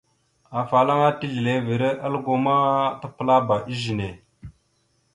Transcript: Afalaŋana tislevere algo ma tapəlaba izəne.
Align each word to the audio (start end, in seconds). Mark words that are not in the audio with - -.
Afalaŋana 0.59 1.11
tislevere 1.19 1.89
algo 2.07 2.35
ma 2.45 2.57
tapəlaba 3.01 3.55
izəne. 3.73 4.09